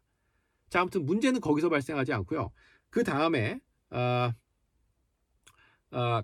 자, 0.71 0.80
아무튼 0.80 1.04
문제는 1.04 1.40
거기서 1.40 1.69
발생하지 1.69 2.12
않고요. 2.12 2.50
그 2.88 3.04
다음에 3.04 3.61
아, 3.90 4.33
아, 5.90 6.23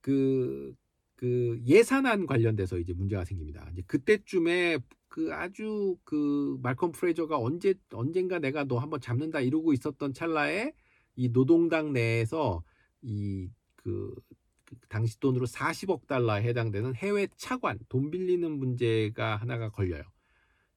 그, 0.00 0.74
그 1.18 1.60
예산안 1.66 2.26
관련돼서 2.26 2.78
이제 2.78 2.92
문제가 2.92 3.24
생깁니다. 3.24 3.68
이제 3.72 3.82
그때쯤에 3.88 4.78
그 5.08 5.34
아주 5.34 5.96
그 6.04 6.56
말컴 6.62 6.92
프레저가 6.92 7.36
언제 7.36 7.74
언젠가 7.90 8.38
내가 8.38 8.62
너 8.62 8.78
한번 8.78 9.00
잡는다 9.00 9.40
이러고 9.40 9.72
있었던 9.72 10.12
찰나에 10.14 10.72
이 11.16 11.32
노동당 11.32 11.92
내에서 11.92 12.62
이그 13.02 14.14
당시 14.88 15.18
돈으로 15.18 15.44
40억 15.46 16.06
달러에 16.06 16.42
해당되는 16.42 16.94
해외 16.94 17.26
차관 17.36 17.80
돈 17.88 18.12
빌리는 18.12 18.48
문제가 18.52 19.34
하나가 19.34 19.70
걸려요. 19.70 20.04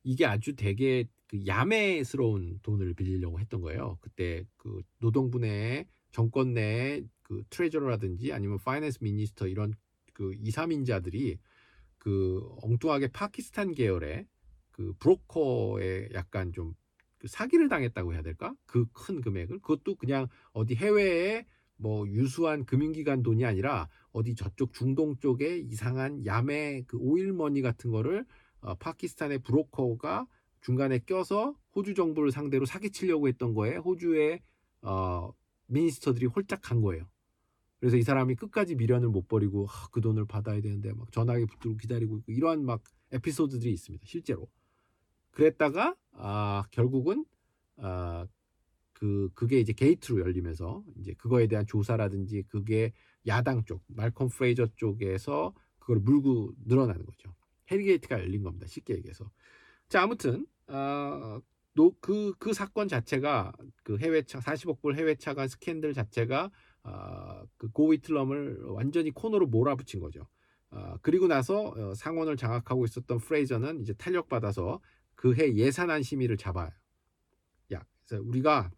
이게 0.04 0.26
아주 0.26 0.56
되게 0.56 1.06
그 1.28 1.46
야매스러운 1.46 2.58
돈을 2.64 2.96
빌리려고 2.96 3.40
했던 3.40 3.62
거예요. 3.62 4.00
그때 4.02 4.44
그 4.58 4.82
노동부 4.98 5.38
내에 5.38 5.86
정권 6.12 6.56
내에 6.56 7.04
그 7.22 7.44
treasurer라든지 7.52 8.34
아니면 8.34 8.58
finance 8.58 8.98
minister 9.04 9.48
이런 9.48 9.76
그 10.14 10.34
2, 10.34 10.52
3인자들이 10.52 11.38
그 11.98 12.42
엉뚱하게 12.62 13.10
파키스탄 13.10 13.74
계열의 13.74 14.28
그 14.72 14.94
브로커에 15.00 16.10
약간 16.14 16.52
좀그 16.54 17.28
사기를 17.28 17.70
당했다고 17.70 18.14
해야 18.14 18.22
될까? 18.22 18.56
그 18.66 18.86
큰 18.94 19.22
금액을 19.22 19.60
그것도 19.60 19.96
그냥 19.96 20.28
어디 20.54 20.76
해외에 20.76 21.46
뭐 21.78 22.08
유수한 22.08 22.66
금융기관 22.66 23.24
돈이 23.24 23.46
아니라 23.46 23.90
어디 24.12 24.36
저쪽 24.36 24.74
중동 24.74 25.18
쪽에 25.18 25.58
이상한 25.58 26.26
야매 26.26 26.84
그 26.88 26.98
오일머니 26.98 27.62
같은 27.62 27.92
거를 27.92 28.26
어, 28.62 28.76
파키스탄의 28.76 29.40
브로커가 29.40 30.28
중간에 30.62 31.00
껴서 31.00 31.56
호주 31.76 31.96
정부를 31.96 32.32
상대로 32.32 32.66
사기치려고 32.66 33.28
했던 33.28 33.54
거에 33.54 33.78
호주의 33.78 34.42
어, 34.84 35.34
minister들이 35.68 36.28
홀딱 36.28 36.62
간 36.62 36.82
거예요. 36.82 37.11
그래서 37.82 37.98
이 37.98 38.04
사람이 38.04 38.36
끝까지 38.36 38.76
미련을 38.76 39.10
못 39.10 39.28
버리고 39.28 39.66
아, 39.68 39.88
그 39.92 40.02
돈을 40.02 40.26
받아야 40.26 40.62
되는데 40.62 40.94
막 40.94 41.12
전화기 41.12 41.48
붙들고 41.48 41.78
기다리고 41.78 42.20
있고 42.20 42.32
이러한 42.32 42.64
막 42.64 42.84
에피소드들이 43.12 43.74
있습니다. 43.74 44.06
실제로. 44.06 44.48
그랬다가 45.32 45.96
아, 46.12 46.64
결국은 46.70 47.26
아, 47.78 48.28
그 48.94 49.32
그게 49.34 49.60
이제 49.60 49.74
게이트로 49.74 50.20
열리면서 50.20 50.84
이제 51.00 51.16
그거에 51.18 51.48
대한 51.48 51.66
조사라든지 51.66 52.44
그게 52.50 52.94
야당 53.26 53.66
쪽 53.66 53.84
말콤 53.88 54.30
프레이저 54.30 54.68
쪽에서 54.76 55.52
그걸 55.80 55.98
물고 56.02 56.54
늘어지는 56.64 57.04
거죠. 57.04 57.34
hell 57.72 57.91
gate가 57.91 58.20
열린 58.20 58.44
겁니다. 58.44 58.68
쉽게 58.68 58.94
얘기해서. 58.94 59.32
자 59.90 60.04
아무튼 60.04 60.46
아, 60.68 61.42
그, 62.00 62.34
그 62.38 62.54
사건 62.54 62.88
자체가 62.88 63.54
그 63.82 63.98
해외차 63.98 64.38
40억 64.38 64.82
불 64.82 64.96
해외 64.98 65.16
차관 65.16 65.48
스캔들 65.48 65.96
자체가 65.96 66.52
아, 66.84 67.44
그 67.58 67.70
고위틀럼을 67.70 68.64
완전히 68.70 69.12
코너로 69.12 69.48
몰아붙인 69.48 70.00
거죠. 70.00 70.28
아, 70.70 70.98
그리고 71.02 71.28
나서 71.28 71.70
어, 71.70 71.94
상원을 71.94 72.38
장악하고 72.38 72.86
있었던 72.86 73.20
프레이저는 73.20 73.82
이제 73.82 73.94
탄력받아서 73.94 74.80
그해 75.16 75.54
예산안 75.54 76.02
심의를 76.02 76.38
잡아요. 76.38 76.72
야, 77.74 77.84
그래서 78.08 78.24
우리가 78.24 78.72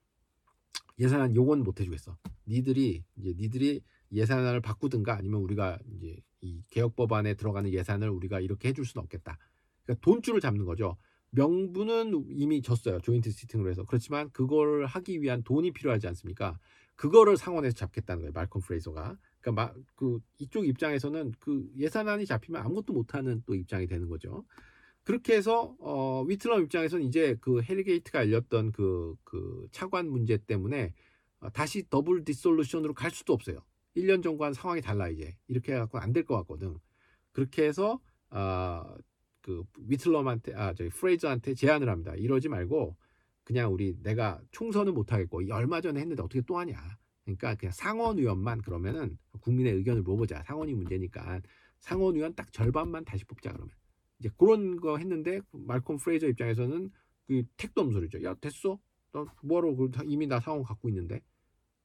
예산안 0.99 1.35
요건 1.35 1.63
못 1.63 1.79
해주겠어. 1.79 2.17
니들이 2.47 3.03
이제 3.15 3.33
니들이 3.37 3.81
예산안을 4.11 4.61
바꾸든가 4.61 5.15
아니면 5.15 5.41
우리가 5.41 5.79
이제 5.95 6.17
이 6.41 6.63
개혁 6.69 6.95
법안에 6.95 7.35
들어가는 7.35 7.71
예산을 7.71 8.09
우리가 8.09 8.39
이렇게 8.39 8.69
해줄 8.69 8.85
수는 8.85 9.03
없겠다. 9.03 9.37
그러니까 9.83 10.01
돈줄을 10.03 10.39
잡는 10.39 10.65
거죠. 10.65 10.97
명분은 11.31 12.25
이미 12.29 12.61
졌어요. 12.61 12.99
joint 12.99 13.31
sitting으로 13.31 13.69
해서. 13.69 13.83
그렇지만 13.85 14.29
그걸 14.31 14.85
하기 14.85 15.21
위한 15.21 15.41
돈이 15.43 15.71
필요하지 15.71 16.07
않습니까? 16.07 16.59
그거를 16.95 17.37
상원에서 17.37 17.75
잡겠다는 17.75 18.21
거예요. 18.21 18.31
말콤 18.33 18.61
프레이저가. 18.61 19.17
그러니까 19.41 19.51
마, 19.51 19.73
그 19.95 20.19
이쪽 20.39 20.67
입장에서는 20.67 21.33
그 21.39 21.69
예산안이 21.77 22.25
잡히면 22.25 22.61
아무것도 22.63 22.93
못하는 22.93 23.43
또 23.45 23.55
입장이 23.55 23.87
되는 23.87 24.07
거죠. 24.09 24.45
그렇게 25.03 25.35
해서 25.35 25.75
어, 25.79 26.23
위틀럼 26.27 26.63
입장에서는 26.63 27.05
이제 27.05 27.35
그 27.41 27.61
hell 27.61 27.84
gate가 27.84 28.19
열렸던 28.29 28.71
그, 28.71 29.15
그 29.23 29.67
차관 29.71 30.09
문제 30.09 30.37
때문에 30.37 30.93
어, 31.39 31.49
다시 31.51 31.89
double 31.89 32.23
dissolution으로 32.23 32.93
갈 32.93 33.11
수도 33.11 33.33
없어요. 33.33 33.59
1년 33.97 34.23
전과는 34.23 34.53
상황이 34.53 34.81
달라 34.81 35.09
이제 35.09 35.35
이렇게 35.47 35.73
해갖고 35.73 35.99
안 35.99 36.13
될 36.13 36.23
것 36.25 36.35
같거든. 36.37 36.77
그렇게 37.33 37.65
해서 37.65 37.99
아, 38.29 38.95
그 39.41 39.63
위틀럼한테 39.77 40.53
아 40.55 40.73
저기 40.73 40.89
프레이저한테 40.89 41.53
제안을 41.55 41.89
합니다. 41.89 42.15
이러지 42.15 42.47
말고 42.49 42.95
그냥 43.43 43.73
우리 43.73 43.95
내가 44.01 44.41
총선은 44.51 44.93
못 44.93 45.11
하겠고 45.11 45.41
이 45.41 45.51
얼마 45.51 45.81
전에 45.81 45.99
했는데 45.99 46.21
어떻게 46.23 46.41
또 46.41 46.57
하냐. 46.57 46.77
그러니까 47.23 47.55
그냥 47.55 47.71
상원 47.71 48.17
의원만 48.19 48.61
그러면은 48.61 49.17
국민의 49.41 49.73
의견을 49.73 50.01
물어보자. 50.01 50.43
상원이 50.43 50.73
문제니까 50.73 51.41
상원 51.79 52.15
의원 52.15 52.33
딱 52.35 52.51
절반만 52.51 53.05
다시 53.05 53.25
뽑자 53.25 53.51
그러면. 53.51 53.73
이제 54.19 54.29
그런 54.37 54.77
거 54.77 54.97
했는데 54.97 55.41
말콤 55.51 55.97
프레이저 55.97 56.27
입장에서는 56.29 56.89
그 57.27 57.43
택도 57.57 57.81
없는 57.81 57.93
소리죠. 57.93 58.23
야 58.23 58.33
됐어. 58.35 58.79
너 59.11 59.25
뭐하러 59.43 59.75
그 59.75 59.91
이미 60.05 60.27
나 60.27 60.39
상원 60.39 60.63
갖고 60.63 60.89
있는데 60.89 61.21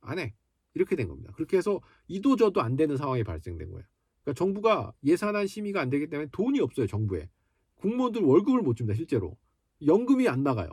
안 0.01 0.18
해. 0.18 0.35
이렇게 0.75 0.97
된 0.97 1.09
겁니다. 1.09 1.33
그렇게 1.35 1.57
해서 1.57 1.81
이도저도 2.07 2.61
안 2.61 2.77
되는 2.77 2.97
상황이 2.97 3.25
발생된 3.25 3.71
거예요. 3.71 3.85
그러니까 4.23 4.38
정부가 4.38 4.92
예산안 5.05 5.47
심의가 5.47 5.81
안 5.81 5.90
되기 5.90 6.09
때문에 6.09 6.29
돈이 6.31 6.61
없어요. 6.61 6.87
정부에 6.87 7.29
공무원들 7.77 8.23
월급을 8.23 8.62
못 8.62 8.77
줍니다. 8.77 8.97
실제로 8.97 9.37
연금이 9.85 10.29
안 10.29 10.42
나가요. 10.42 10.71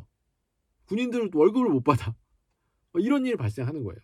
군인들 0.88 1.32
월급을 1.34 1.69
못 1.69 1.84
받아. 1.84 2.15
뭐 2.91 3.02
이런 3.02 3.26
일이 3.26 3.36
발생하는 3.36 3.84
거예요. 3.84 4.00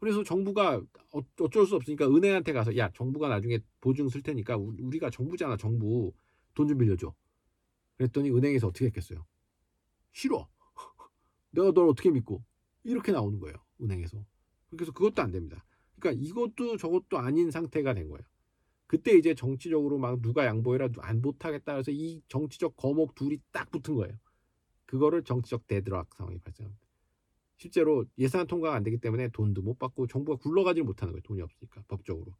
그래서 0.00 0.22
정부가 0.22 0.76
어- 1.12 1.22
어쩔 1.40 1.66
수 1.66 1.76
없으니까 1.76 2.06
은행한테 2.08 2.52
가서 2.52 2.76
야 2.76 2.90
정부가 2.92 3.28
나중에 3.28 3.58
보증 3.80 4.08
쓸 4.08 4.22
테니까 4.22 4.56
우- 4.56 4.74
우리가 4.80 5.10
정부잖아 5.10 5.56
정부 5.56 6.12
돈 6.54 6.68
좀 6.68 6.78
빌려줘. 6.78 7.14
그랬더니 7.96 8.30
은행에서 8.30 8.68
어떻게 8.68 8.86
했겠어요? 8.86 9.24
싫어. 10.12 10.48
내가 11.50 11.72
널 11.72 11.88
어떻게 11.88 12.10
믿고 12.10 12.42
이렇게 12.82 13.12
나오는 13.12 13.38
거예요. 13.40 13.56
은행에서. 13.80 14.24
그래서 14.70 14.92
그것도 14.92 15.22
안 15.22 15.30
됩니다. 15.30 15.64
그러니까 15.98 16.22
이것도 16.24 16.76
저것도 16.76 17.18
아닌 17.18 17.50
상태가 17.50 17.94
된 17.94 18.08
거예요. 18.08 18.22
그때 18.86 19.16
이제 19.16 19.34
정치적으로 19.34 19.98
막 19.98 20.20
누가 20.20 20.44
양보해라 20.44 20.88
안 20.98 21.22
못하겠다 21.22 21.76
해서 21.76 21.90
이 21.90 22.20
정치적 22.28 22.76
거목 22.76 23.14
둘이 23.14 23.38
딱 23.52 23.70
붙은 23.70 23.94
거예요. 23.94 24.14
그거를 24.94 25.24
정치적 25.24 25.66
deadlock 25.66 26.14
상황이 26.14 26.38
발생합니다. 26.38 26.80
실제로 27.56 28.04
예산 28.16 28.46
통과가 28.46 28.76
안 28.76 28.84
되기 28.84 28.98
때문에 28.98 29.28
돈도 29.30 29.60
못 29.62 29.76
받고 29.76 30.06
정부가 30.06 30.40
굴러가지 30.40 30.82
못하는 30.82 31.12
거예요. 31.12 31.22
돈이 31.22 31.42
없으니까 31.42 31.82
법적으로. 31.88 32.32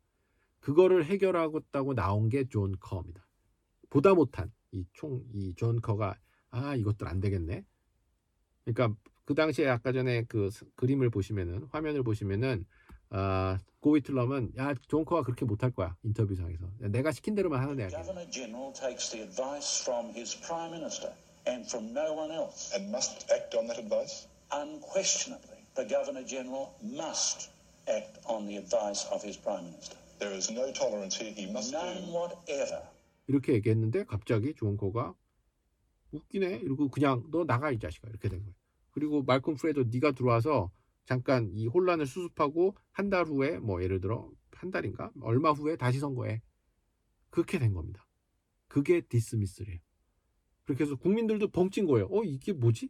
그거를 0.61 1.05
해결하겠다고 1.05 1.95
나온 1.95 2.29
게 2.29 2.45
존 2.45 2.77
커입니다. 2.79 3.27
보다 3.91 4.15
못한 4.15 4.53
이 4.73 4.85
총 4.93 5.21
이 5.35 5.53
존 5.57 5.81
커가 5.81 6.15
아 6.51 6.77
이것들 6.77 7.09
안 7.09 7.19
되겠네. 7.21 7.65
그러니까 8.65 8.97
그 9.25 9.35
당시에 9.35 9.67
아까 9.69 9.91
전에 9.91 10.23
그 10.29 10.49
스- 10.51 10.65
그림을 10.77 11.11
보시면은 11.11 11.65
화면을 11.73 12.05
보시면은 12.05 12.65
아, 13.11 13.59
고위틀럼은 13.81 14.53
야 14.59 14.75
존커가 14.87 15.23
그렇게 15.25 15.45
못할 15.45 15.73
거야 15.73 15.97
인터뷰상에서 16.05 16.71
내가 16.79 17.11
시킨 17.11 17.35
대로만 17.35 17.61
하는 17.61 17.81
애야. 17.81 17.89
And 21.47 21.69
from 21.69 21.93
no 21.93 22.13
one 22.15 22.31
else. 22.31 22.73
And 22.75 22.91
must 22.91 23.31
act 23.31 23.55
on 23.55 23.67
that 23.69 23.79
advice? 23.79 24.27
Unquestionably, 24.53 25.59
the 25.75 25.85
Governor 25.85 26.25
General 26.25 26.75
must 26.83 27.51
act 27.89 28.19
on 28.27 28.47
the 28.47 28.57
advice 28.57 29.05
of 29.13 29.23
his 29.23 29.37
Prime 29.37 29.65
Minister. 29.65 29.97
There 30.19 30.33
is 30.33 30.51
no 30.51 30.73
tolerance 30.73 31.17
here. 31.17 31.33
He 31.35 31.47
must 31.51 31.73
None 31.73 32.07
do 32.07 32.13
whatever. 32.13 32.83
이렇게 33.27 33.55
얘기했는데 33.55 34.05
갑자기 34.05 34.55
존커가 34.55 35.15
웃기네 36.13 36.57
이러고 36.63 36.89
그냥 36.89 37.25
너 37.31 37.45
나가 37.45 37.71
이 37.71 37.79
자식아 37.79 38.09
이렇게 38.09 38.29
된 38.29 38.41
거예요. 38.41 38.55
그리고 38.93 39.23
말콤 39.23 39.57
프레도 39.57 39.85
네가 39.91 40.13
들어와서 40.13 40.71
잠깐 41.07 41.51
이 41.53 41.67
혼란을 41.67 42.07
수습하고 42.07 42.77
한 42.93 43.11
달 43.11 43.25
후에 43.27 43.59
뭐 43.59 43.83
예를 43.83 44.01
들어 44.01 44.31
한 44.53 44.71
달인가 44.71 45.11
얼마 45.21 45.51
후에 45.51 45.77
다시 45.77 45.99
선거해 45.99 46.41
그렇게 47.31 47.59
된 47.59 47.75
겁니다. 47.75 48.07
그게 48.69 49.01
디스미스래요. 49.01 49.79
그렇게 50.65 50.85
해서 50.85 50.97
국민들도 50.97 51.49
벙찐 51.49 51.87
거예요. 51.87 52.09
어 52.11 52.25
이게 52.25 52.53
뭐지? 52.53 52.89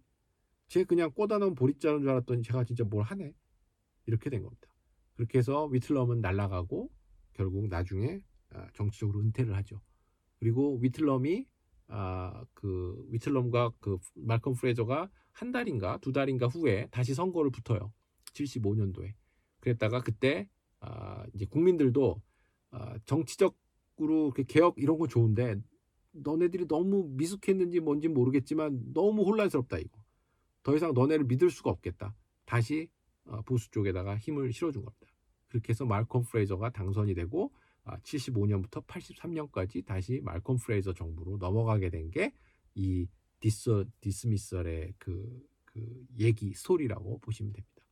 쟤 0.68 0.84
그냥 0.84 1.10
꼬다 1.12 1.38
놓은 1.38 1.54
보릿자루인 1.54 2.02
줄 2.02 2.10
알았더니 2.10 2.42
제가 2.42 2.64
진짜 2.64 2.84
뭘 2.84 3.04
하네. 3.04 3.34
이렇게 4.06 4.30
된 4.30 4.42
겁니다. 4.42 4.68
그렇게 5.14 5.38
해서 5.38 5.66
위틀럼은 5.66 6.20
날아가고 6.20 6.90
결국 7.32 7.68
나중에 7.68 8.20
아, 8.50 8.68
정치적으로 8.74 9.20
은퇴를 9.20 9.54
하죠. 9.56 9.80
그리고 10.38 10.78
위틀럼이 10.78 11.46
아, 11.88 12.44
그 12.54 13.04
위틀럼과 13.10 13.72
그 13.80 13.98
말컴 14.14 14.54
프레저가 14.54 15.10
한 15.32 15.52
달인가 15.52 15.98
두 15.98 16.12
달인가 16.12 16.46
후에 16.46 16.88
다시 16.90 17.14
선거를 17.14 17.50
붙어요. 17.50 17.92
75년도에. 18.32 19.12
그랬다가 19.60 20.00
그때 20.00 20.48
아, 20.80 21.24
이제 21.34 21.44
국민들도 21.46 22.20
아, 22.70 22.98
정치적으로 23.04 24.32
개혁 24.48 24.74
이런 24.78 24.98
거 24.98 25.06
좋은데 25.06 25.56
너네들이 26.14 26.66
너무 26.68 27.08
미숙했는지 27.10 27.80
뭔지 27.80 28.08
모르겠지만 28.08 28.92
너무 28.94 29.22
혼란스럽다 29.24 29.78
이거. 29.78 30.02
더 30.62 30.74
이상 30.76 30.94
너네를 30.94 31.24
믿을 31.26 31.50
수가 31.50 31.70
없겠다. 31.70 32.14
다시 32.46 32.88
어, 33.26 33.42
보수 33.42 33.70
쪽에다가 33.70 34.16
힘을 34.18 34.52
실어준 34.52 34.82
겁니다. 34.84 35.06
그렇게 35.48 35.70
해서 35.70 35.84
말콤 35.86 36.24
프레이저가 36.24 36.70
당선이 36.70 37.14
되고 37.14 37.52
아, 37.84 37.98
75년부터 37.98 38.84
83년까지 38.86 39.84
다시 39.84 40.20
말콤 40.22 40.56
프레이저 40.58 40.92
정부로 40.94 41.36
넘어가게 41.38 41.90
된 41.90 42.10
게 42.10 42.32
이 42.74 43.06
Dis- 43.40 43.84
Dismissal의 44.00 44.94
그, 44.98 45.42
그 45.64 45.80
얘기 46.18 46.54
스토리라고 46.54 47.18
보시면 47.18 47.52
됩니다. 47.52 47.86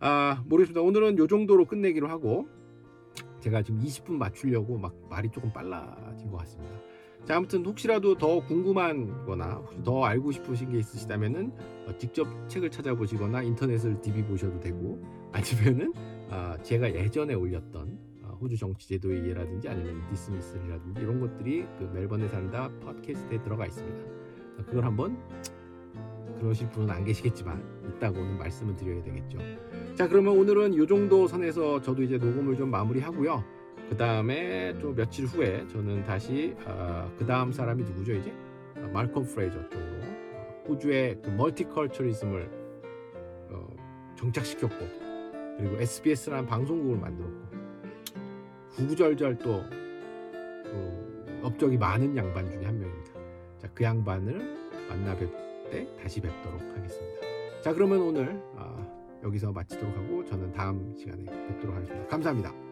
아 0.00 0.42
모르겠습니다. 0.46 0.80
오늘은 0.82 1.18
요 1.18 1.26
정도로 1.26 1.66
끝내기로 1.66 2.08
하고 2.08 2.48
제가 3.40 3.62
지금 3.62 3.80
20분 3.80 4.12
맞추려고 4.12 4.78
막 4.78 4.94
말이 5.08 5.30
조금 5.30 5.52
빨라진 5.52 6.30
것 6.30 6.38
같습니다. 6.38 6.91
자 7.24 7.36
아무튼 7.36 7.64
혹시라도 7.64 8.16
더 8.16 8.44
궁금한 8.44 9.24
거나 9.24 9.54
혹시 9.54 9.82
더 9.84 10.04
알고 10.04 10.32
싶으신 10.32 10.70
게 10.70 10.78
있으시다면은 10.78 11.52
어, 11.86 11.96
직접 11.96 12.26
책을 12.48 12.70
찾아보시거나 12.70 13.42
인터넷을 13.42 14.00
디비 14.00 14.24
보셔도 14.24 14.58
되고 14.58 15.00
아니면은 15.30 15.92
아, 16.30 16.56
제가 16.62 16.92
예전에 16.92 17.34
올렸던 17.34 17.98
어, 18.22 18.38
호주 18.40 18.56
정치 18.56 18.88
제도의 18.88 19.24
이해라든지 19.24 19.68
아니면 19.68 20.02
디스미스라든지 20.10 21.00
이런 21.00 21.20
것들이 21.20 21.64
그 21.78 21.84
멜번에 21.94 22.26
산다 22.28 22.68
팟캐스트에 22.84 23.42
들어가 23.42 23.66
있습니다. 23.66 24.04
자, 24.56 24.64
그걸 24.64 24.84
한번 24.84 25.16
그러실 26.40 26.68
분은 26.70 26.90
안 26.90 27.04
계시겠지만 27.04 27.62
있다고는 27.88 28.36
말씀을 28.36 28.74
드려야 28.74 29.00
되겠죠. 29.04 29.38
자 29.94 30.08
그러면 30.08 30.36
오늘은 30.36 30.74
이 30.74 30.86
정도 30.88 31.28
선에서 31.28 31.80
저도 31.80 32.02
이제 32.02 32.18
녹음을 32.18 32.56
좀 32.56 32.68
마무리하고요. 32.70 33.61
그 33.92 33.98
다음에 33.98 34.72
또 34.78 34.94
며칠 34.94 35.26
후에 35.26 35.66
저는 35.68 36.02
다시 36.06 36.56
어, 36.64 37.12
그 37.18 37.26
다음 37.26 37.52
사람이 37.52 37.82
누구죠 37.84 38.14
이제 38.14 38.32
어, 38.74 38.88
말콤 38.90 39.22
프레이저 39.26 39.68
쪽으로 39.68 40.00
어, 40.32 40.64
호주의 40.66 41.20
그 41.20 41.28
멀티컬처리즘을 41.28 42.50
어, 43.50 43.68
정착시켰고 44.16 44.78
그리고 45.58 45.76
SBS라는 45.78 46.46
방송국을 46.46 46.96
만들었고 46.96 47.42
구구절절 48.76 49.36
또 49.40 49.62
어, 50.72 51.24
업적이 51.42 51.76
많은 51.76 52.16
양반 52.16 52.50
중에 52.50 52.64
한 52.64 52.80
명입니다. 52.80 53.12
자, 53.58 53.68
그 53.74 53.84
양반을 53.84 54.88
만나 54.88 55.14
뵐 55.14 55.28
때 55.70 55.86
다시 56.02 56.18
뵙도록 56.18 56.62
하겠습니다. 56.62 57.20
자, 57.60 57.74
그러면 57.74 58.00
오늘 58.00 58.42
아, 58.56 58.86
여기서 59.22 59.52
마치도록 59.52 59.94
하고 59.94 60.24
저는 60.24 60.50
다음 60.54 60.96
시간에 60.96 61.24
뵙도록 61.24 61.76
하겠습니다. 61.76 62.06
감사합니다. 62.06 62.71